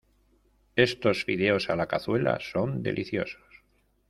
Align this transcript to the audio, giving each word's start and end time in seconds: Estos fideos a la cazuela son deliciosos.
Estos 0.77 1.25
fideos 1.25 1.69
a 1.69 1.75
la 1.75 1.85
cazuela 1.85 2.39
son 2.39 2.81
deliciosos. 2.81 3.61